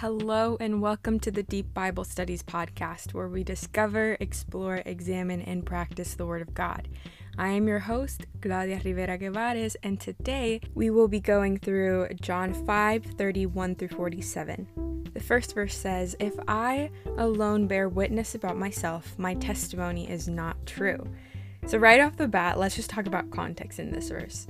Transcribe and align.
Hello, 0.00 0.58
and 0.60 0.82
welcome 0.82 1.18
to 1.20 1.30
the 1.30 1.42
Deep 1.42 1.72
Bible 1.72 2.04
Studies 2.04 2.42
podcast, 2.42 3.14
where 3.14 3.28
we 3.28 3.42
discover, 3.42 4.18
explore, 4.20 4.82
examine, 4.84 5.40
and 5.40 5.64
practice 5.64 6.12
the 6.12 6.26
Word 6.26 6.42
of 6.42 6.52
God. 6.52 6.86
I 7.38 7.48
am 7.48 7.66
your 7.66 7.78
host, 7.78 8.26
Claudia 8.42 8.78
Rivera 8.84 9.16
Guevara, 9.16 9.70
and 9.82 9.98
today 9.98 10.60
we 10.74 10.90
will 10.90 11.08
be 11.08 11.18
going 11.18 11.58
through 11.58 12.08
John 12.20 12.52
5 12.52 13.06
31 13.16 13.76
through 13.76 13.88
47. 13.88 15.08
The 15.14 15.20
first 15.20 15.54
verse 15.54 15.74
says, 15.74 16.14
If 16.20 16.34
I 16.46 16.90
alone 17.16 17.66
bear 17.66 17.88
witness 17.88 18.34
about 18.34 18.58
myself, 18.58 19.18
my 19.18 19.32
testimony 19.32 20.10
is 20.10 20.28
not 20.28 20.66
true. 20.66 21.08
So, 21.66 21.78
right 21.78 22.02
off 22.02 22.18
the 22.18 22.28
bat, 22.28 22.58
let's 22.58 22.76
just 22.76 22.90
talk 22.90 23.06
about 23.06 23.30
context 23.30 23.78
in 23.78 23.92
this 23.92 24.10
verse. 24.10 24.46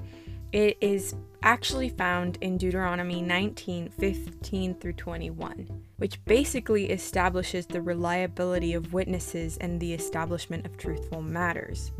It 0.56 0.78
is 0.80 1.14
actually 1.42 1.90
found 1.90 2.38
in 2.40 2.56
Deuteronomy 2.56 3.20
19 3.20 3.90
15 3.90 4.74
through 4.76 4.94
21, 4.94 5.68
which 5.98 6.24
basically 6.24 6.88
establishes 6.90 7.66
the 7.66 7.82
reliability 7.82 8.72
of 8.72 8.94
witnesses 8.94 9.58
and 9.58 9.78
the 9.78 9.92
establishment 9.92 10.64
of 10.64 10.78
truthful 10.78 11.20
matters. 11.20 11.92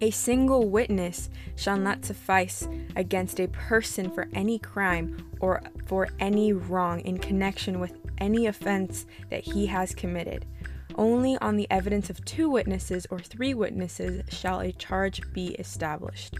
A 0.00 0.10
single 0.10 0.70
witness 0.70 1.28
shall 1.54 1.76
not 1.76 2.06
suffice 2.06 2.66
against 2.96 3.40
a 3.40 3.48
person 3.48 4.10
for 4.10 4.26
any 4.32 4.58
crime 4.58 5.28
or 5.40 5.62
for 5.84 6.08
any 6.18 6.54
wrong 6.54 7.00
in 7.00 7.18
connection 7.18 7.78
with 7.78 7.92
any 8.16 8.46
offense 8.46 9.04
that 9.28 9.44
he 9.44 9.66
has 9.66 9.94
committed. 9.94 10.46
Only 10.94 11.36
on 11.42 11.56
the 11.56 11.70
evidence 11.70 12.08
of 12.08 12.24
two 12.24 12.48
witnesses 12.48 13.06
or 13.10 13.18
three 13.18 13.52
witnesses 13.52 14.22
shall 14.30 14.60
a 14.60 14.72
charge 14.72 15.20
be 15.34 15.48
established. 15.56 16.36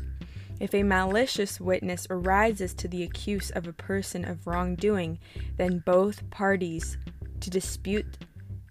If 0.59 0.75
a 0.75 0.83
malicious 0.83 1.61
witness 1.61 2.07
arises 2.09 2.73
to 2.75 2.89
the 2.89 3.03
accuse 3.03 3.51
of 3.51 3.67
a 3.67 3.73
person 3.73 4.25
of 4.25 4.47
wrongdoing, 4.47 5.19
then 5.57 5.83
both 5.85 6.29
parties 6.31 6.97
to 7.41 7.51
dispute 7.51 8.07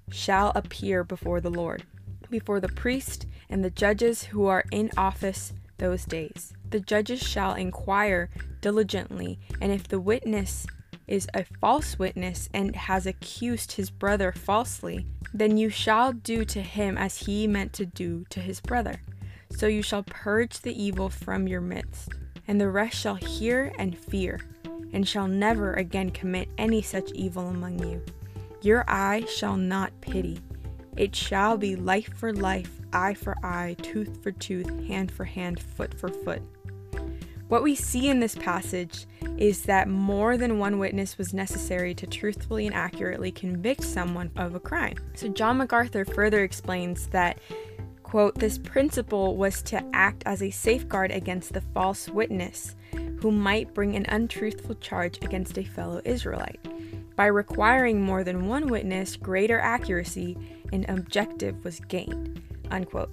shall 0.10 0.52
appear 0.56 1.04
before 1.04 1.42
the 1.42 1.52
Lord, 1.52 1.84
before 2.30 2.60
the 2.60 2.70
priest 2.70 3.28
and 3.50 3.64
the 3.64 3.70
judges 3.70 4.24
who 4.24 4.48
are 4.48 4.66
in 4.72 4.90
office 4.98 5.54
those 5.78 6.06
days. 6.06 6.54
The 6.70 6.80
judges 6.80 7.22
shall 7.22 7.54
inquire 7.54 8.30
diligently, 8.62 9.40
and 9.62 9.72
if 9.72 9.88
the 9.88 10.00
witness 10.00 10.66
is 11.08 11.28
a 11.36 11.46
false 11.62 12.00
witness 12.00 12.50
and 12.52 12.76
has 12.76 13.06
accused 13.06 13.74
his 13.74 13.92
brother 13.92 14.32
falsely, 14.32 15.06
then 15.34 15.58
you 15.58 15.70
shall 15.70 16.14
do 16.14 16.44
to 16.46 16.62
him 16.62 16.98
as 16.98 17.20
he 17.20 17.46
meant 17.46 17.74
to 17.74 17.86
do 17.86 18.26
to 18.32 18.40
his 18.40 18.60
brother. 18.60 19.02
So 19.58 19.68
you 19.68 19.82
shall 19.82 20.04
purge 20.04 20.60
the 20.60 20.84
evil 20.84 21.10
from 21.10 21.48
your 21.48 21.62
midst, 21.62 22.10
and 22.48 22.60
the 22.60 22.70
rest 22.70 22.98
shall 22.98 23.16
hear 23.16 23.72
and 23.80 23.98
fear, 23.98 24.42
and 24.92 25.08
shall 25.08 25.28
never 25.28 25.74
again 25.74 26.10
commit 26.10 26.50
any 26.58 26.82
such 26.82 27.12
evil 27.14 27.48
among 27.48 27.80
you. 27.80 28.04
Your 28.62 28.84
eye 28.88 29.26
shall 29.34 29.56
not 29.56 29.94
pity. 30.02 30.40
It 30.98 31.16
shall 31.16 31.58
be 31.58 31.76
life 31.76 32.14
for 32.18 32.34
life, 32.34 32.72
eye 32.92 33.14
for 33.14 33.36
eye, 33.44 33.76
tooth 33.82 34.22
for 34.22 34.32
tooth, 34.32 34.70
hand 34.88 35.12
for 35.12 35.24
hand, 35.24 35.60
foot 35.60 35.94
for 35.98 36.10
foot. 36.10 36.42
What 37.48 37.64
we 37.64 37.76
see 37.76 38.10
in 38.10 38.20
this 38.20 38.36
passage 38.36 39.06
is 39.38 39.64
that 39.64 39.88
more 39.88 40.36
than 40.36 40.58
one 40.58 40.80
witness 40.80 41.18
was 41.18 41.34
necessary 41.34 41.94
to 41.96 42.08
truthfully 42.08 42.66
and 42.66 42.76
accurately 42.76 43.32
convict 43.32 43.84
someone 43.84 44.32
of 44.36 44.56
a 44.56 44.60
crime. 44.60 44.96
So, 45.14 45.28
John 45.28 45.58
MacArthur 45.58 46.06
further 46.06 46.44
explains 46.44 47.08
that 47.08 47.38
Quote, 48.16 48.36
this 48.36 48.58
principle 48.58 49.36
was 49.36 49.62
to 49.64 49.84
act 49.92 50.24
as 50.26 50.42
a 50.42 50.50
safeguard 50.50 51.12
against 51.12 51.52
the 51.52 51.60
false 51.60 52.08
witness 52.08 52.74
who 53.20 53.30
might 53.30 53.74
bring 53.74 53.94
an 53.94 54.06
untruthful 54.08 54.76
charge 54.76 55.18
against 55.22 55.58
a 55.58 55.66
fellow 55.66 56.00
Israelite. 56.06 56.66
By 57.18 57.26
requiring 57.26 58.02
more 58.02 58.24
than 58.24 58.48
one 58.48 58.68
witness, 58.68 59.18
greater 59.18 59.60
accuracy 59.60 60.38
and 60.72 60.88
objective 60.88 61.62
was 61.66 61.82
gained. 61.82 62.42
Unquote. 62.72 63.12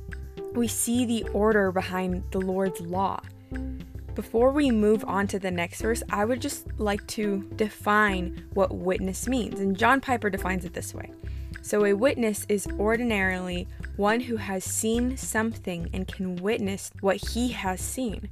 We 0.55 0.69
see 0.69 1.05
the 1.05 1.25
order 1.31 1.73
behind 1.73 2.23
the 2.31 2.41
Lord's 2.41 2.81
law. 2.81 3.19
Before 4.15 4.53
we 4.53 4.71
move 4.71 5.05
on 5.09 5.27
to 5.27 5.41
the 5.41 5.51
next 5.51 5.83
verse, 5.83 6.05
I 6.11 6.25
would 6.25 6.41
just 6.41 6.79
like 6.79 7.05
to 7.09 7.43
define 7.57 8.45
what 8.55 8.73
witness 8.73 9.27
means. 9.27 9.59
And 9.59 9.77
John 9.77 10.01
Piper 10.01 10.31
defines 10.31 10.65
it 10.65 10.75
this 10.75 10.95
way 10.95 11.11
So, 11.63 11.85
a 11.85 11.93
witness 11.95 12.45
is 12.49 12.67
ordinarily 12.79 13.69
one 13.97 14.21
who 14.21 14.37
has 14.37 14.65
seen 14.65 15.17
something 15.17 15.89
and 15.93 16.09
can 16.09 16.37
witness 16.37 16.91
what 17.01 17.29
he 17.31 17.53
has 17.53 17.81
seen. 17.81 18.29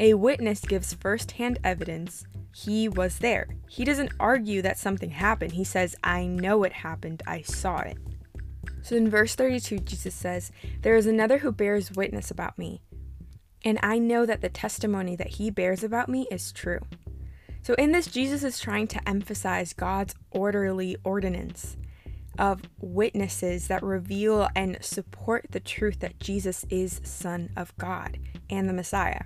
A 0.00 0.14
witness 0.14 0.60
gives 0.60 0.92
first 0.92 1.32
hand 1.32 1.60
evidence. 1.62 2.24
He 2.52 2.88
was 2.88 3.18
there. 3.18 3.46
He 3.68 3.84
doesn't 3.84 4.12
argue 4.18 4.60
that 4.62 4.76
something 4.76 5.10
happened. 5.10 5.52
He 5.52 5.64
says, 5.64 5.94
I 6.02 6.26
know 6.26 6.64
it 6.64 6.72
happened. 6.72 7.22
I 7.26 7.42
saw 7.42 7.78
it. 7.78 7.96
So 8.82 8.96
in 8.96 9.08
verse 9.08 9.36
32, 9.36 9.78
Jesus 9.78 10.14
says, 10.14 10.50
There 10.82 10.96
is 10.96 11.06
another 11.06 11.38
who 11.38 11.52
bears 11.52 11.92
witness 11.92 12.30
about 12.30 12.58
me, 12.58 12.82
and 13.64 13.78
I 13.82 13.98
know 13.98 14.26
that 14.26 14.40
the 14.40 14.48
testimony 14.48 15.14
that 15.16 15.34
he 15.34 15.48
bears 15.48 15.84
about 15.84 16.08
me 16.08 16.26
is 16.30 16.50
true. 16.50 16.80
So 17.62 17.74
in 17.74 17.92
this, 17.92 18.08
Jesus 18.08 18.42
is 18.42 18.58
trying 18.58 18.88
to 18.88 19.08
emphasize 19.08 19.72
God's 19.72 20.14
orderly 20.32 20.96
ordinance 21.02 21.76
of 22.38 22.62
witnesses 22.80 23.68
that 23.68 23.82
reveal 23.82 24.48
and 24.54 24.78
support 24.80 25.46
the 25.50 25.60
truth 25.60 26.00
that 26.00 26.20
Jesus 26.20 26.64
is 26.70 27.00
Son 27.04 27.50
of 27.56 27.76
God 27.76 28.18
and 28.50 28.68
the 28.68 28.72
Messiah. 28.72 29.22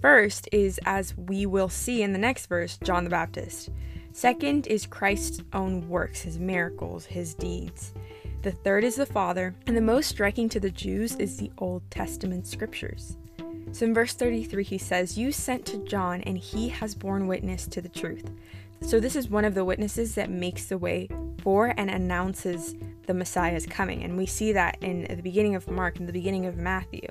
First 0.00 0.48
is, 0.50 0.80
as 0.84 1.16
we 1.16 1.46
will 1.46 1.68
see 1.68 2.02
in 2.02 2.12
the 2.12 2.18
next 2.18 2.46
verse, 2.46 2.78
John 2.82 3.04
the 3.04 3.10
Baptist. 3.10 3.70
Second 4.12 4.66
is 4.66 4.84
Christ's 4.84 5.42
own 5.52 5.88
works, 5.88 6.20
his 6.20 6.38
miracles, 6.38 7.06
his 7.06 7.34
deeds. 7.34 7.94
The 8.42 8.50
third 8.50 8.82
is 8.82 8.96
the 8.96 9.06
Father, 9.06 9.54
and 9.66 9.76
the 9.76 9.80
most 9.80 10.08
striking 10.08 10.48
to 10.48 10.60
the 10.60 10.70
Jews 10.70 11.14
is 11.16 11.36
the 11.36 11.52
Old 11.58 11.88
Testament 11.90 12.46
scriptures. 12.46 13.16
So 13.70 13.86
in 13.86 13.94
verse 13.94 14.14
33, 14.14 14.64
he 14.64 14.78
says, 14.78 15.16
You 15.16 15.32
sent 15.32 15.64
to 15.66 15.78
John, 15.84 16.22
and 16.22 16.36
he 16.36 16.68
has 16.68 16.94
borne 16.94 17.26
witness 17.26 17.66
to 17.68 17.80
the 17.80 17.88
truth. 17.88 18.28
So 18.82 18.98
this 18.98 19.14
is 19.14 19.30
one 19.30 19.44
of 19.44 19.54
the 19.54 19.64
witnesses 19.64 20.16
that 20.16 20.28
makes 20.28 20.66
the 20.66 20.78
way 20.78 21.08
for 21.42 21.72
and 21.76 21.88
announces 21.88 22.74
the 23.06 23.14
Messiah's 23.14 23.66
coming. 23.66 24.02
And 24.02 24.16
we 24.16 24.26
see 24.26 24.52
that 24.52 24.76
in 24.80 25.06
the 25.08 25.22
beginning 25.22 25.54
of 25.54 25.70
Mark, 25.70 25.98
in 25.98 26.06
the 26.06 26.12
beginning 26.12 26.46
of 26.46 26.56
Matthew, 26.56 27.06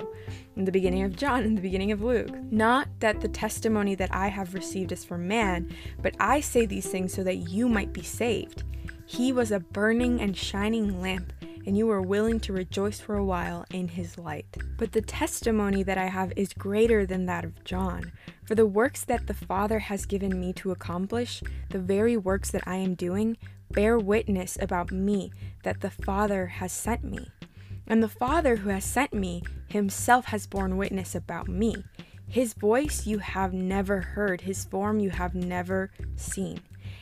in 0.56 0.66
the 0.66 0.72
beginning 0.72 1.03
of 1.03 1.16
John, 1.16 1.44
in 1.44 1.56
the 1.56 1.62
beginning 1.62 1.91
of 1.91 2.01
Luke. 2.01 2.35
Not 2.51 2.88
that 3.00 3.22
the 3.22 3.28
testimony 3.28 3.95
that 3.95 4.13
I 4.13 4.28
have 4.28 4.53
received 4.53 4.91
is 4.91 5.06
from 5.06 5.28
man, 5.28 5.69
but 6.01 6.16
I 6.19 6.41
say 6.41 6.66
these 6.66 6.88
things 6.88 7.13
so 7.13 7.23
that 7.23 7.50
you 7.50 7.69
might 7.69 7.94
be 7.94 8.03
saved. 8.03 8.63
He 9.06 9.33
was 9.33 9.51
a 9.51 9.59
burning 9.59 10.22
and 10.22 10.35
shining 10.35 11.01
lamp 11.01 11.33
and 11.66 11.78
you 11.78 11.88
were 11.88 12.02
willing 12.02 12.40
to 12.42 12.54
rejoice 12.54 13.00
for 13.00 13.16
a 13.16 13.26
while 13.26 13.66
in 13.72 13.88
his 13.88 14.18
light. 14.18 14.58
But 14.78 14.92
the 14.92 15.02
testimony 15.02 15.84
that 15.84 15.98
I 15.98 16.06
have 16.06 16.34
is 16.36 16.54
greater 16.54 17.06
than 17.06 17.26
that 17.26 17.46
of 17.46 17.64
John. 17.64 18.12
For 18.46 18.56
the 18.56 18.66
works 18.66 19.04
that 19.06 19.28
the 19.28 19.34
Father 19.34 19.80
has 19.80 20.06
given 20.06 20.40
me 20.40 20.54
to 20.54 20.72
accomplish, 20.72 21.42
the 21.70 21.80
very 21.80 22.18
works 22.18 22.52
that 22.52 22.68
I 22.68 22.76
am 22.78 22.96
doing, 22.96 23.38
bear 23.72 23.98
witness 23.98 24.58
about 24.60 24.92
me 24.92 25.32
that 25.64 25.82
the 25.82 25.92
Father 25.92 26.48
has 26.48 26.72
sent 26.72 27.04
me. 27.04 27.28
And 27.88 28.02
the 28.02 28.10
Father 28.10 28.58
who 28.58 28.70
has 28.70 28.86
sent 28.86 29.14
me 29.14 29.44
himself 29.68 30.26
has 30.26 30.48
borne 30.48 30.78
witness 30.78 31.16
about 31.16 31.48
me. 31.48 31.84
His 32.28 32.54
voice 32.54 33.06
you 33.06 33.18
have 33.18 33.54
never 33.54 34.00
heard, 34.00 34.42
his 34.42 34.64
form 34.64 35.00
you 35.00 35.10
have 35.10 35.36
never 35.36 35.92
seen. 36.16 36.62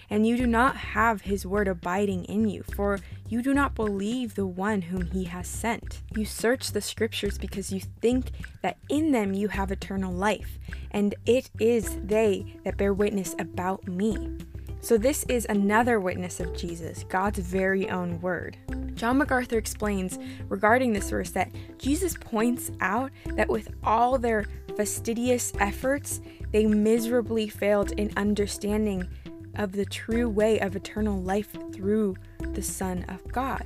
And 0.10 0.26
you 0.26 0.36
do 0.38 0.48
not 0.48 0.76
have 0.76 1.22
his 1.22 1.46
word 1.46 1.68
abiding 1.68 2.26
in 2.26 2.50
you, 2.50 2.64
for 2.76 3.00
you 3.30 3.44
do 3.44 3.54
not 3.54 3.76
believe 3.76 4.34
the 4.34 4.48
one 4.48 4.82
whom 4.82 5.06
he 5.06 5.26
has 5.26 5.48
sent. 5.48 6.02
You 6.16 6.26
search 6.26 6.72
the 6.72 6.82
scriptures 6.82 7.38
because 7.38 7.72
you 7.72 7.80
think 8.02 8.32
that 8.64 8.78
in 8.90 9.12
them 9.12 9.34
you 9.34 9.48
have 9.50 9.72
eternal 9.72 10.12
life, 10.12 10.58
and 10.92 11.14
it 11.26 11.52
is 11.60 11.98
they 12.04 12.58
that 12.64 12.78
bear 12.78 12.94
witness 12.94 13.36
about 13.38 13.88
me. 13.88 14.38
So, 14.82 14.98
this 14.98 15.24
is 15.26 15.46
another 15.50 16.00
witness 16.00 16.40
of 16.40 16.56
Jesus, 16.56 17.04
God's 17.04 17.40
very 17.40 17.90
own 17.90 18.20
word. 18.22 18.58
John 18.96 19.18
MacArthur 19.18 19.58
explains 19.58 20.18
regarding 20.48 20.94
this 20.94 21.10
verse 21.10 21.32
that 21.32 21.52
Jesus 21.78 22.16
points 22.20 22.72
out 22.82 23.12
that 23.36 23.50
with 23.50 23.68
all 23.84 24.18
their 24.18 24.46
fastidious 24.76 25.54
efforts, 25.60 26.22
they 26.52 26.66
miserably 26.66 27.50
failed 27.50 27.92
in 27.92 28.12
understanding 28.18 29.08
of 29.56 29.74
the 29.74 29.86
true 29.86 30.30
way 30.30 30.60
of 30.60 30.76
eternal 30.76 31.22
life 31.22 31.56
through 31.74 32.16
the 32.60 32.66
Son 32.66 33.06
of 33.08 33.26
God, 33.32 33.66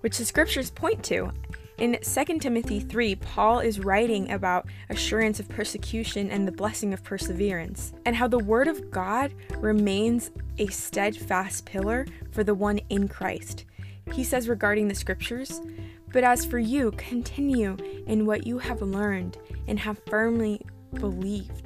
which 0.00 0.18
the 0.18 0.24
scriptures 0.24 0.68
point 0.68 1.04
to. 1.04 1.30
In 1.78 1.96
2 2.02 2.38
Timothy 2.40 2.80
3, 2.80 3.14
Paul 3.14 3.60
is 3.60 3.78
writing 3.78 4.32
about 4.32 4.66
assurance 4.90 5.38
of 5.38 5.48
persecution 5.48 6.28
and 6.32 6.44
the 6.44 6.50
blessing 6.50 6.92
of 6.92 7.04
perseverance, 7.04 7.92
and 8.04 8.16
how 8.16 8.26
the 8.26 8.40
Word 8.40 8.66
of 8.66 8.90
God 8.90 9.32
remains 9.58 10.32
a 10.58 10.66
steadfast 10.66 11.66
pillar 11.66 12.04
for 12.32 12.42
the 12.42 12.54
one 12.54 12.80
in 12.90 13.06
Christ. 13.06 13.64
He 14.10 14.24
says 14.24 14.48
regarding 14.48 14.88
the 14.88 14.94
Scriptures, 14.96 15.60
But 16.12 16.24
as 16.24 16.44
for 16.44 16.58
you, 16.58 16.90
continue 16.96 17.76
in 18.08 18.26
what 18.26 18.44
you 18.44 18.58
have 18.58 18.82
learned 18.82 19.38
and 19.68 19.78
have 19.78 20.00
firmly 20.08 20.62
believed, 20.94 21.65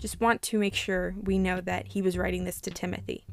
Just 0.00 0.18
want 0.18 0.40
to 0.42 0.58
make 0.58 0.74
sure 0.74 1.14
we 1.22 1.38
know 1.38 1.60
that 1.60 1.88
he 1.88 2.00
was 2.00 2.16
writing 2.16 2.44
this 2.44 2.60
to 2.62 2.70
Timothy. 2.70 3.26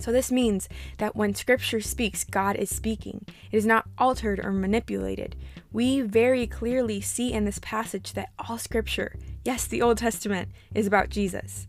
So, 0.00 0.12
this 0.12 0.32
means 0.32 0.66
that 0.96 1.14
when 1.14 1.34
Scripture 1.34 1.82
speaks, 1.82 2.24
God 2.24 2.56
is 2.56 2.74
speaking. 2.74 3.26
It 3.52 3.58
is 3.58 3.66
not 3.66 3.86
altered 3.98 4.40
or 4.42 4.50
manipulated. 4.50 5.36
We 5.72 6.00
very 6.00 6.46
clearly 6.46 7.02
see 7.02 7.34
in 7.34 7.44
this 7.44 7.58
passage 7.58 8.14
that 8.14 8.30
all 8.38 8.56
Scripture, 8.56 9.16
yes, 9.44 9.66
the 9.66 9.82
Old 9.82 9.98
Testament, 9.98 10.48
is 10.74 10.86
about 10.86 11.10
Jesus. 11.10 11.68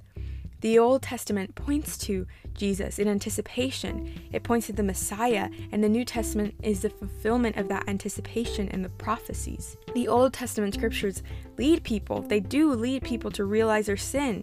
The 0.61 0.77
Old 0.79 1.01
Testament 1.01 1.55
points 1.55 1.97
to 1.99 2.27
Jesus 2.53 2.99
in 2.99 3.07
anticipation, 3.07 4.13
it 4.31 4.43
points 4.43 4.67
to 4.67 4.73
the 4.73 4.83
Messiah, 4.83 5.49
and 5.71 5.83
the 5.83 5.89
New 5.89 6.05
Testament 6.05 6.53
is 6.61 6.81
the 6.81 6.89
fulfillment 6.91 7.57
of 7.57 7.67
that 7.69 7.89
anticipation 7.89 8.67
in 8.67 8.83
the 8.83 8.89
prophecies. 8.89 9.75
The 9.95 10.07
Old 10.07 10.33
Testament 10.33 10.75
scriptures 10.75 11.23
lead 11.61 11.83
people, 11.83 12.23
they 12.23 12.39
do 12.39 12.73
lead 12.73 13.03
people 13.03 13.29
to 13.29 13.45
realize 13.45 13.85
their 13.85 13.95
sin. 13.95 14.41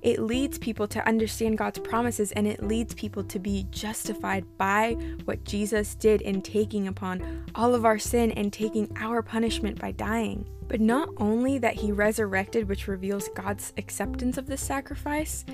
It 0.00 0.18
leads 0.18 0.56
people 0.56 0.88
to 0.88 1.06
understand 1.06 1.58
God's 1.58 1.78
promises 1.78 2.32
and 2.32 2.46
it 2.46 2.62
leads 2.62 2.94
people 2.94 3.22
to 3.24 3.38
be 3.38 3.66
justified 3.70 4.46
by 4.56 4.92
what 5.26 5.44
Jesus 5.44 5.94
did 5.94 6.22
in 6.22 6.40
taking 6.40 6.88
upon 6.88 7.44
all 7.54 7.74
of 7.74 7.84
our 7.84 7.98
sin 7.98 8.30
and 8.30 8.50
taking 8.50 8.90
our 8.98 9.20
punishment 9.20 9.78
by 9.78 9.90
dying. 9.92 10.46
But 10.66 10.80
not 10.80 11.10
only 11.18 11.58
that 11.58 11.74
he 11.74 11.92
resurrected, 11.92 12.66
which 12.66 12.88
reveals 12.88 13.28
God's 13.34 13.74
acceptance 13.76 14.38
of 14.38 14.46
this 14.46 14.62
sacrifice, 14.62 15.44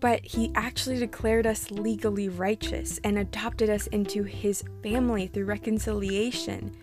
but 0.00 0.24
he 0.24 0.50
actually 0.54 0.98
declared 0.98 1.46
us 1.46 1.70
legally 1.70 2.30
righteous 2.30 2.98
and 3.04 3.18
adopted 3.18 3.68
us 3.68 3.86
into 3.88 4.22
his 4.22 4.64
family 4.82 5.26
through 5.26 5.44
reconciliation. 5.44 6.74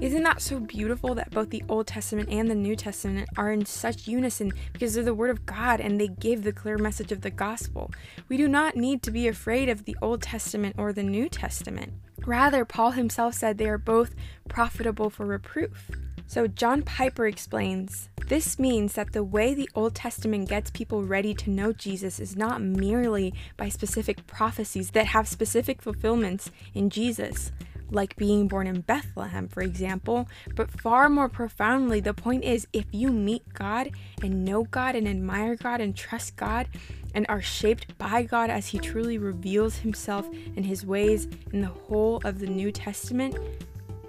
Isn't 0.00 0.22
that 0.22 0.40
so 0.40 0.60
beautiful 0.60 1.14
that 1.14 1.30
both 1.30 1.50
the 1.50 1.62
Old 1.68 1.86
Testament 1.86 2.28
and 2.30 2.50
the 2.50 2.54
New 2.54 2.74
Testament 2.74 3.28
are 3.36 3.52
in 3.52 3.66
such 3.66 4.08
unison 4.08 4.52
because 4.72 4.94
they're 4.94 5.04
the 5.04 5.14
Word 5.14 5.30
of 5.30 5.46
God 5.46 5.80
and 5.80 6.00
they 6.00 6.08
give 6.08 6.42
the 6.42 6.52
clear 6.52 6.78
message 6.78 7.12
of 7.12 7.20
the 7.20 7.30
gospel? 7.30 7.90
We 8.28 8.36
do 8.36 8.48
not 8.48 8.76
need 8.76 9.02
to 9.02 9.10
be 9.10 9.28
afraid 9.28 9.68
of 9.68 9.84
the 9.84 9.96
Old 10.00 10.22
Testament 10.22 10.76
or 10.78 10.92
the 10.92 11.02
New 11.02 11.28
Testament. 11.28 11.92
Rather, 12.26 12.64
Paul 12.64 12.92
himself 12.92 13.34
said 13.34 13.58
they 13.58 13.68
are 13.68 13.78
both 13.78 14.14
profitable 14.48 15.10
for 15.10 15.26
reproof. 15.26 15.90
So, 16.26 16.46
John 16.46 16.82
Piper 16.82 17.26
explains 17.26 18.08
this 18.26 18.58
means 18.58 18.94
that 18.94 19.12
the 19.12 19.22
way 19.22 19.52
the 19.52 19.68
Old 19.74 19.94
Testament 19.94 20.48
gets 20.48 20.70
people 20.70 21.04
ready 21.04 21.34
to 21.34 21.50
know 21.50 21.74
Jesus 21.74 22.18
is 22.18 22.36
not 22.36 22.62
merely 22.62 23.34
by 23.58 23.68
specific 23.68 24.26
prophecies 24.26 24.92
that 24.92 25.08
have 25.08 25.28
specific 25.28 25.82
fulfillments 25.82 26.50
in 26.72 26.88
Jesus, 26.88 27.52
like 27.94 28.16
being 28.16 28.48
born 28.48 28.66
in 28.66 28.80
Bethlehem, 28.80 29.48
for 29.48 29.62
example, 29.62 30.28
but 30.54 30.70
far 30.70 31.08
more 31.08 31.28
profoundly, 31.28 32.00
the 32.00 32.14
point 32.14 32.44
is 32.44 32.66
if 32.72 32.86
you 32.92 33.10
meet 33.10 33.42
God 33.52 33.90
and 34.22 34.44
know 34.44 34.64
God 34.64 34.94
and 34.96 35.08
admire 35.08 35.56
God 35.56 35.80
and 35.80 35.96
trust 35.96 36.36
God 36.36 36.68
and 37.14 37.24
are 37.28 37.42
shaped 37.42 37.96
by 37.98 38.22
God 38.22 38.50
as 38.50 38.66
He 38.66 38.78
truly 38.78 39.18
reveals 39.18 39.78
Himself 39.78 40.28
and 40.56 40.66
His 40.66 40.84
ways 40.84 41.28
in 41.52 41.60
the 41.60 41.68
whole 41.68 42.20
of 42.24 42.40
the 42.40 42.46
New 42.46 42.72
Testament, 42.72 43.36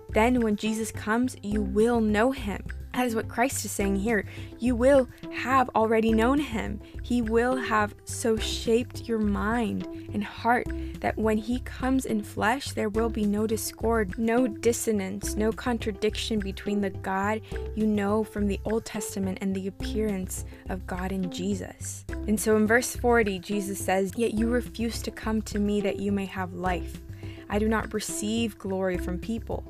then 0.10 0.40
when 0.40 0.56
Jesus 0.56 0.92
comes, 0.92 1.36
you 1.44 1.62
will 1.62 2.02
know 2.02 2.32
Him. 2.32 2.64
That 2.96 3.08
is 3.08 3.16
what 3.16 3.28
Christ 3.28 3.66
is 3.66 3.72
saying 3.72 3.98
here. 3.98 4.24
You 4.58 4.74
will 4.74 5.10
have 5.34 5.70
already 5.76 6.14
known 6.14 6.40
him. 6.40 6.80
He 7.04 7.22
will 7.22 7.58
have 7.58 7.94
so 8.06 8.38
shaped 8.38 9.02
your 9.02 9.20
mind 9.20 9.86
and 10.14 10.24
heart 10.24 10.68
that 11.02 11.18
when 11.18 11.38
he 11.38 11.60
comes 11.60 12.06
in 12.06 12.24
flesh, 12.24 12.72
there 12.72 12.88
will 12.88 13.10
be 13.10 13.26
no 13.26 13.48
discord, 13.48 14.18
no 14.18 14.48
dissonance, 14.48 15.36
no 15.36 15.52
contradiction 15.52 16.40
between 16.40 16.80
the 16.80 16.90
God 16.90 17.42
you 17.76 17.86
know 17.86 18.24
from 18.24 18.48
the 18.48 18.62
Old 18.64 18.86
Testament 18.86 19.40
and 19.42 19.54
the 19.54 19.68
appearance 19.68 20.46
of 20.70 20.88
God 20.88 21.12
in 21.12 21.30
Jesus. 21.30 22.06
And 22.28 22.40
so 22.40 22.56
in 22.56 22.66
verse 22.66 22.96
40, 22.96 23.40
Jesus 23.40 23.78
says, 23.78 24.14
Yet 24.16 24.36
you 24.36 24.48
refuse 24.48 25.02
to 25.02 25.12
come 25.12 25.42
to 25.42 25.60
me 25.60 25.82
that 25.82 26.00
you 26.00 26.14
may 26.14 26.26
have 26.28 26.54
life. 26.54 27.02
I 27.50 27.60
do 27.60 27.68
not 27.68 27.94
receive 27.94 28.58
glory 28.58 28.98
from 28.98 29.20
people 29.20 29.70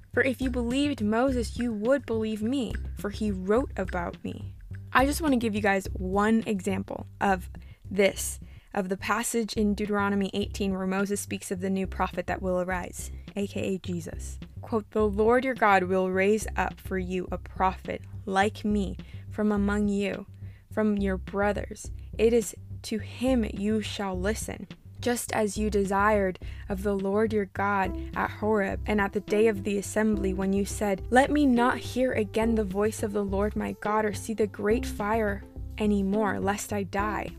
For 0.13 0.21
if 0.23 0.41
you 0.41 0.49
believed 0.49 1.01
Moses, 1.01 1.57
you 1.57 1.71
would 1.71 2.05
believe 2.05 2.41
me, 2.41 2.73
for 2.97 3.09
he 3.09 3.31
wrote 3.31 3.71
about 3.77 4.21
me. 4.23 4.53
I 4.91 5.05
just 5.05 5.21
want 5.21 5.33
to 5.33 5.39
give 5.39 5.55
you 5.55 5.61
guys 5.61 5.87
one 5.93 6.43
example 6.45 7.07
of 7.21 7.49
this, 7.89 8.39
of 8.73 8.89
the 8.89 8.97
passage 8.97 9.53
in 9.53 9.73
Deuteronomy 9.73 10.29
18 10.33 10.73
where 10.73 10.85
Moses 10.85 11.21
speaks 11.21 11.49
of 11.49 11.61
the 11.61 11.69
new 11.69 11.87
prophet 11.87 12.27
that 12.27 12.41
will 12.41 12.59
arise, 12.59 13.09
aka 13.37 13.77
Jesus. 13.77 14.37
Quote, 14.61 14.91
The 14.91 15.07
Lord 15.07 15.45
your 15.45 15.55
God 15.55 15.83
will 15.83 16.11
raise 16.11 16.45
up 16.57 16.79
for 16.81 16.97
you 16.97 17.27
a 17.31 17.37
prophet 17.37 18.01
like 18.25 18.65
me 18.65 18.97
from 19.29 19.51
among 19.53 19.87
you, 19.87 20.25
from 20.73 20.97
your 20.97 21.17
brothers. 21.17 21.89
It 22.17 22.33
is 22.33 22.53
to 22.83 22.97
him 22.97 23.49
you 23.53 23.81
shall 23.81 24.19
listen 24.19 24.67
just 25.01 25.31
as 25.33 25.57
you 25.57 25.69
desired 25.69 26.39
of 26.69 26.83
the 26.83 26.95
Lord 26.95 27.33
your 27.33 27.45
God 27.45 27.97
at 28.15 28.29
Horeb 28.29 28.79
and 28.85 29.01
at 29.01 29.13
the 29.13 29.19
day 29.19 29.47
of 29.47 29.63
the 29.63 29.77
assembly, 29.77 30.33
when 30.33 30.53
you 30.53 30.65
said, 30.65 31.01
Let 31.09 31.31
me 31.31 31.45
not 31.45 31.77
hear 31.77 32.13
again 32.13 32.55
the 32.55 32.63
voice 32.63 33.03
of 33.03 33.13
the 33.13 33.25
Lord 33.25 33.55
my 33.55 33.75
God 33.81 34.05
or 34.05 34.13
see 34.13 34.33
the 34.33 34.47
great 34.47 34.85
fire 34.85 35.43
any 35.77 36.03
more, 36.03 36.39
lest 36.39 36.71
I 36.71 36.83
die. 36.83 37.31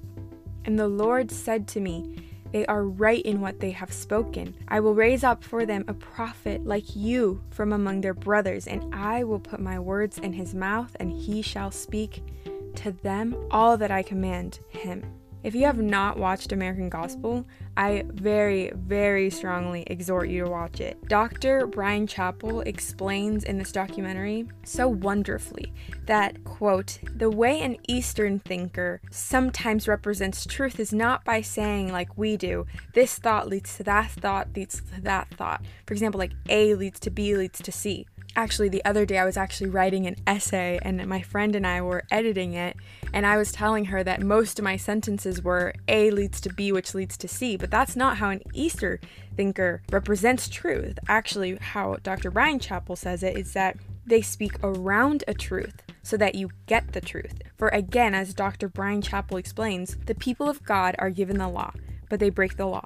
And 0.65 0.79
the 0.79 0.89
Lord 0.89 1.31
said 1.31 1.67
to 1.69 1.81
me, 1.81 2.17
They 2.51 2.67
are 2.67 2.85
right 2.85 3.25
in 3.25 3.41
what 3.41 3.61
they 3.61 3.71
have 3.71 3.93
spoken. 3.93 4.55
I 4.69 4.81
will 4.81 4.95
raise 4.95 5.25
up 5.25 5.43
for 5.43 5.65
them 5.65 5.85
a 5.89 5.95
prophet 5.95 6.67
like 6.67 6.97
you 6.97 7.43
from 7.51 7.73
among 7.73 8.01
their 8.01 8.15
brothers, 8.15 8.67
and 8.67 8.95
I 8.95 9.25
will 9.25 9.41
put 9.41 9.61
my 9.61 9.79
words 9.79 10.19
in 10.19 10.33
his 10.33 10.55
mouth, 10.55 10.95
and 11.01 11.13
he 11.13 11.43
shall 11.43 11.71
speak 11.71 12.23
to 12.77 12.93
them 12.93 13.37
all 13.51 13.77
that 13.77 13.91
I 13.91 14.03
command 14.03 14.61
him. 14.69 15.05
If 15.43 15.57
you 15.57 15.65
have 15.67 15.79
not 15.79 16.19
watched 16.19 16.53
American 16.53 16.89
Gospel, 16.89 17.45
I 17.77 18.05
very, 18.07 18.71
very 18.75 19.29
strongly 19.29 19.83
exhort 19.89 20.29
you 20.29 20.45
to 20.45 20.51
watch 20.51 20.81
it. 20.81 21.09
Dr. 21.09 21.67
Bryan 21.67 22.07
Chapell 22.07 22.65
explains 22.65 23.43
in 23.43 23.59
this 23.59 23.73
documentary 23.73 24.47
so 24.63 24.89
wonderfully 24.89 25.73
that, 26.07 26.45
quote, 26.45 27.01
the 27.17 27.31
way 27.31 27.61
an 27.61 27.77
Eastern 27.89 28.39
thinker 28.39 29.01
sometimes 29.11 29.89
represents 29.89 30.47
truth 30.47 30.79
is 30.79 30.93
not 30.93 31.25
by 31.25 31.41
saying, 31.41 31.91
like 31.91 32.17
we 32.17 32.37
do, 32.37 32.67
this 32.95 33.17
thought 33.17 33.49
leads 33.49 33.77
to 33.79 33.83
that 33.83 34.13
thought, 34.13 34.49
leads 34.55 34.81
to 34.81 35.01
that 35.01 35.29
thought. 35.35 35.65
For 35.87 35.95
example, 35.95 36.19
like 36.19 36.33
A 36.49 36.75
leads 36.75 37.01
to 37.01 37.11
B 37.11 37.37
leads 37.37 37.61
to 37.61 37.73
C 37.73 38.07
actually 38.37 38.69
the 38.69 38.85
other 38.85 39.05
day 39.05 39.19
I 39.19 39.25
was 39.25 39.37
actually 39.37 39.71
writing 39.71 40.07
an 40.07 40.17
essay 40.27 40.79
and 40.83 41.05
my 41.07 41.23
friend 41.23 41.55
and 41.55 41.67
I 41.67 41.83
were 41.83 42.05
editing 42.11 42.55
it 42.55 42.77
and 43.13 43.27
I 43.27 43.37
was 43.37 43.53
telling 43.53 43.87
her 43.87 44.03
that 44.05 44.23
most 44.23 44.59
of 44.59 44.65
my 44.65 44.77
sentences 44.77 45.43
were 45.43 45.75
A 45.89 46.11
leads 46.11 46.41
to 46.43 46.53
B 46.53 46.73
which 46.73 46.95
leads 46.95 47.17
to 47.19 47.29
C, 47.29 47.57
but 47.57 47.71
that's 47.71 47.97
not 47.97 48.19
how 48.19 48.31
an 48.31 48.43
Easter 48.55 49.01
thinker 49.37 49.83
represents 49.91 50.49
truth. 50.49 50.99
Actually, 51.09 51.57
how 51.57 51.97
Dr. 52.03 52.31
Bryan 52.31 52.59
Chapell 52.59 52.97
says 52.97 53.23
it 53.23 53.37
is 53.37 53.53
that 53.53 53.77
they 54.07 54.23
speak 54.23 54.57
around 54.63 55.25
a 55.29 55.35
truth 55.35 55.83
so 56.03 56.17
that 56.17 56.35
you 56.35 56.51
get 56.67 56.93
the 56.93 57.01
truth. 57.01 57.41
For 57.57 57.69
again, 57.69 58.15
as 58.15 58.35
Dr. 58.35 58.69
Bryan 58.69 59.03
Chapell 59.03 59.39
explains, 59.39 59.97
the 60.07 60.15
people 60.15 60.49
of 60.49 60.65
God 60.65 60.97
are 60.99 61.11
given 61.11 61.39
the 61.39 61.49
law, 61.49 61.73
but 62.09 62.19
they 62.19 62.31
break 62.31 62.57
the 62.57 62.67
law. 62.67 62.85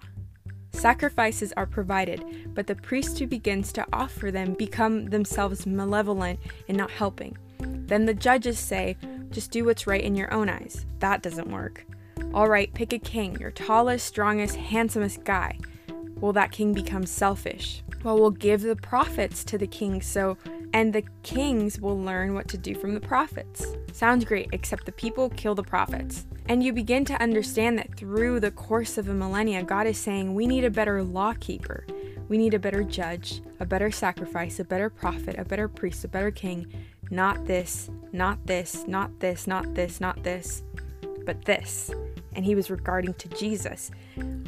Sacrifices 0.77 1.55
are 1.57 1.67
provided, 1.67 2.53
but 2.55 2.67
the 2.67 2.75
priest 2.75 3.19
who 3.19 3.27
begins 3.27 3.73
to 3.73 3.87
offer 3.93 4.31
them 4.31 4.53
become 4.53 5.07
themselves 5.07 5.67
malevolent 5.67 6.39
and 6.69 6.77
not 6.77 6.91
helping. 6.91 7.37
Then 7.59 8.05
the 8.05 8.15
judges 8.15 8.59
say, 8.59 8.97
just 9.31 9.51
do 9.51 9.65
what's 9.65 9.87
right 9.87 10.03
in 10.03 10.15
your 10.15 10.33
own 10.33 10.51
eyes. 10.51 10.85
That 10.99 11.23
doesn't 11.23 11.51
work. 11.51 11.87
All 12.35 12.49
right, 12.49 12.73
pick 12.75 12.93
a 12.93 12.99
king, 12.99 13.37
your 13.41 13.51
tallest, 13.51 14.07
strongest, 14.07 14.57
handsomest 14.57 15.25
guy. 15.25 15.59
Well, 16.21 16.35
that 16.35 16.53
king 16.53 16.75
becomes 16.75 17.11
selfish. 17.11 17.83
Well, 18.05 18.19
we'll 18.19 18.31
give 18.31 18.61
the 18.61 18.77
prophets 18.77 19.45
to 19.45 19.59
the 19.59 19.67
king 19.67 20.03
so 20.03 20.37
and 20.73 20.93
the 20.93 21.05
kings 21.23 21.81
will 21.81 21.99
learn 21.99 22.35
what 22.35 22.49
to 22.49 22.59
do 22.59 22.75
from 22.75 22.93
the 22.93 23.01
prophets. 23.01 23.67
Sounds 23.97 24.27
great, 24.27 24.51
except 24.53 24.85
the 24.85 24.93
people 24.93 25.31
kill 25.31 25.55
the 25.55 25.63
prophets. 25.63 26.27
And 26.51 26.63
you 26.63 26.75
begin 26.75 27.07
to 27.07 27.19
understand 27.19 27.79
that 27.79 27.97
through 27.97 28.41
the 28.41 28.51
course 28.51 28.99
of 28.99 29.09
a 29.09 29.15
millennia, 29.15 29.63
God 29.63 29.87
is 29.87 29.97
saying 29.97 30.35
we 30.35 30.47
need 30.47 30.65
a 30.65 30.71
better 30.71 31.03
lawkeeper. 31.03 31.87
We 32.29 32.37
need 32.37 32.53
a 32.53 32.59
better 32.59 32.85
judge, 32.85 33.41
a 33.59 33.65
better 33.65 33.91
sacrifice, 33.91 34.61
a 34.61 34.65
better 34.65 34.91
prophet, 34.91 35.37
a 35.39 35.47
better 35.47 35.67
priest, 35.67 36.05
a 36.05 36.09
better 36.09 36.31
king. 36.31 36.71
Not 37.11 37.47
this, 37.47 37.89
not 38.13 38.47
this, 38.47 38.87
not 38.87 39.19
this, 39.19 39.47
not 39.47 39.75
this, 39.75 39.99
not 39.99 40.23
this, 40.23 40.63
but 41.25 41.47
this. 41.47 41.91
And 42.35 42.45
he 42.45 42.55
was 42.55 42.69
regarding 42.69 43.15
to 43.15 43.29
Jesus. 43.29 43.91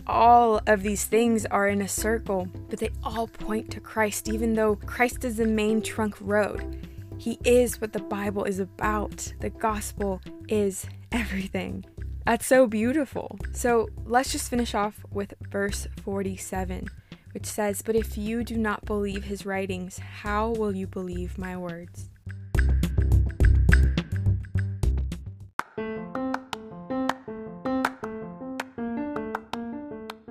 All 0.07 0.61
of 0.67 0.83
these 0.83 1.07
things 1.07 1.47
are 1.47 1.69
in 1.69 1.81
a 1.81 1.89
circle, 1.89 2.49
but 2.69 2.81
they 2.81 2.91
all 3.03 3.29
point 3.29 3.71
to 3.71 3.81
Christ, 3.81 4.29
even 4.29 4.53
though 4.53 4.77
Christ 4.77 5.25
is 5.25 5.39
the 5.39 5.47
main 5.47 5.81
trunk 5.81 6.17
road. 6.21 6.87
He 7.19 7.39
is 7.45 7.81
what 7.81 7.93
the 7.93 8.01
Bible 8.01 8.45
is 8.45 8.59
about. 8.59 9.35
The 9.41 9.51
gospel 9.51 10.23
is 10.49 10.87
everything. 11.13 11.85
That's 12.25 12.47
so 12.47 12.67
beautiful. 12.67 13.39
So 13.53 13.89
let's 14.05 14.33
just 14.33 14.49
finish 14.49 14.75
off 14.75 15.05
with 15.11 15.35
verse 15.51 15.87
47 16.03 16.89
which 17.33 17.47
says, 17.47 17.83
But 17.83 17.97
if 17.97 18.19
you 18.19 18.43
do 18.43 18.57
not 18.57 18.85
believe 18.85 19.23
his 19.25 19.47
writings, 19.47 19.99
how 19.99 20.51
will 20.51 20.75
you 20.75 20.87
believe 20.87 21.39
my 21.39 21.57
words? 21.57 22.11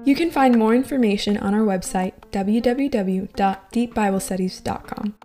You 0.03 0.15
can 0.15 0.32
find 0.32 0.58
more 0.58 0.74
information 0.74 1.38
on 1.38 1.53
our 1.53 1.65
website, 1.65 2.13
www.deepbiblestudies.com, 2.32 5.15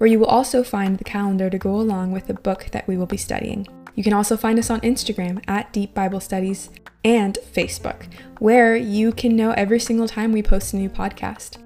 where 0.00 0.08
you 0.08 0.18
will 0.18 0.26
also 0.26 0.64
find 0.64 0.96
the 0.96 1.04
calendar 1.04 1.50
to 1.50 1.58
go 1.58 1.74
along 1.74 2.10
with 2.10 2.26
the 2.26 2.32
book 2.32 2.68
that 2.72 2.88
we 2.88 2.96
will 2.96 3.04
be 3.04 3.18
studying. 3.18 3.66
You 3.94 4.02
can 4.02 4.14
also 4.14 4.34
find 4.34 4.58
us 4.58 4.70
on 4.70 4.80
Instagram 4.80 5.44
at 5.46 5.74
Deep 5.74 5.92
Bible 5.92 6.20
Studies 6.20 6.70
and 7.04 7.36
Facebook, 7.52 8.10
where 8.38 8.74
you 8.74 9.12
can 9.12 9.36
know 9.36 9.50
every 9.50 9.78
single 9.78 10.08
time 10.08 10.32
we 10.32 10.42
post 10.42 10.72
a 10.72 10.76
new 10.76 10.88
podcast. 10.88 11.58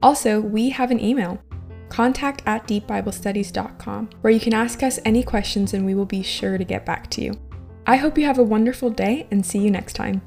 Also, 0.00 0.38
we 0.38 0.70
have 0.70 0.92
an 0.92 1.00
email, 1.00 1.42
contact 1.88 2.42
at 2.46 2.68
deepbiblestudies.com, 2.68 4.10
where 4.20 4.32
you 4.32 4.38
can 4.38 4.54
ask 4.54 4.84
us 4.84 5.00
any 5.04 5.24
questions 5.24 5.74
and 5.74 5.84
we 5.84 5.96
will 5.96 6.06
be 6.06 6.22
sure 6.22 6.58
to 6.58 6.64
get 6.64 6.86
back 6.86 7.10
to 7.10 7.22
you. 7.22 7.32
I 7.88 7.96
hope 7.96 8.16
you 8.16 8.24
have 8.24 8.38
a 8.38 8.44
wonderful 8.44 8.90
day 8.90 9.26
and 9.32 9.44
see 9.44 9.58
you 9.58 9.70
next 9.72 9.94
time. 9.94 10.22